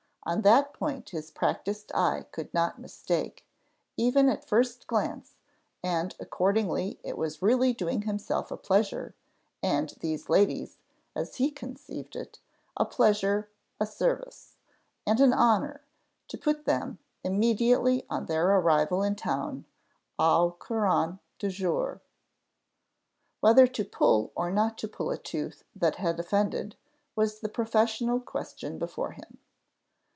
On 0.23 0.43
that 0.43 0.71
point 0.71 1.09
his 1.09 1.31
practised 1.31 1.91
eye 1.95 2.27
could 2.31 2.53
not 2.53 2.77
mistake, 2.77 3.43
even 3.97 4.29
at 4.29 4.47
first 4.47 4.85
glance; 4.85 5.33
and 5.83 6.15
accordingly 6.19 6.99
it 7.03 7.17
was 7.17 7.41
really 7.41 7.73
doing 7.73 8.03
himself 8.03 8.51
a 8.51 8.55
pleasure, 8.55 9.15
and 9.63 9.89
these 9.99 10.29
ladies, 10.29 10.77
as 11.15 11.37
he 11.37 11.49
conceived 11.49 12.15
it, 12.15 12.37
a 12.77 12.85
pleasure, 12.85 13.49
a 13.79 13.87
service, 13.87 14.57
and 15.07 15.19
an 15.19 15.33
honour, 15.33 15.81
to 16.27 16.37
put 16.37 16.65
them, 16.65 16.99
immediately 17.23 18.05
on 18.07 18.27
their 18.27 18.45
arrival 18.47 19.01
in 19.01 19.15
town, 19.15 19.65
au 20.19 20.55
courant 20.59 21.17
du 21.39 21.49
jour. 21.49 21.99
Whether 23.39 23.65
to 23.65 23.83
pull 23.83 24.31
or 24.35 24.51
not 24.51 24.77
to 24.77 24.87
pull 24.87 25.09
a 25.09 25.17
tooth 25.17 25.63
that 25.75 25.95
had 25.95 26.19
offended, 26.19 26.75
was 27.15 27.39
the 27.39 27.49
professional 27.49 28.19
question 28.19 28.77
before 28.77 29.13
him. 29.13 29.39